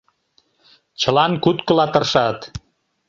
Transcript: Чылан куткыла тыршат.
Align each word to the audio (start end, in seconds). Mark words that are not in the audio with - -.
Чылан 0.99 1.33
куткыла 1.43 1.85
тыршат. 1.93 2.39